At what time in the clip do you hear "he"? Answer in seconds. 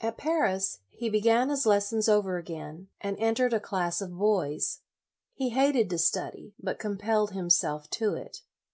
0.90-1.08, 5.32-5.48